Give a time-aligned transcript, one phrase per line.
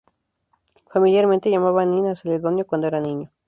[0.91, 3.29] Familiarmente, llamaban Nin a Celedonio cuando era niño.